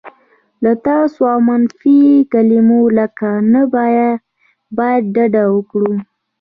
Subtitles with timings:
[0.63, 1.97] له "تاسو" او منفي
[2.33, 3.61] کلیمو لکه "نه
[4.77, 5.95] باید" ډډه وکړئ.